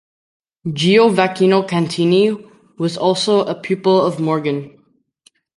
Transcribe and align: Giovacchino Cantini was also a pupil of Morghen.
Giovacchino 0.65 1.67
Cantini 1.69 2.35
was 2.79 2.97
also 2.97 3.41
a 3.45 3.53
pupil 3.53 4.01
of 4.03 4.15
Morghen. 4.19 4.79